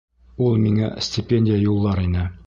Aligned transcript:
Ул 0.45 0.55
миңә 0.63 0.87
стипендия 1.09 1.59
юллар 1.65 2.03
ине... 2.09 2.25